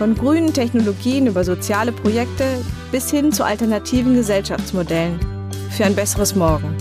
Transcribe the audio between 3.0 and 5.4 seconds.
hin zu alternativen Gesellschaftsmodellen.